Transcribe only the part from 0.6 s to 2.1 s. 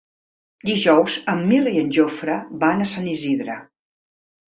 Dijous en Mirt i en